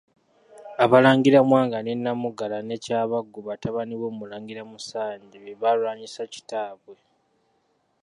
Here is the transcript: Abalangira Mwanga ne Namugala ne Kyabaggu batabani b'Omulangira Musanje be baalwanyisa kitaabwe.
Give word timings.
Abalangira 0.83 1.39
Mwanga 1.49 1.77
ne 1.81 1.93
Namugala 2.03 2.57
ne 2.63 2.75
Kyabaggu 2.83 3.39
batabani 3.47 3.93
b'Omulangira 3.99 4.61
Musanje 4.71 5.35
be 5.43 5.53
baalwanyisa 5.61 6.23
kitaabwe. 6.33 6.95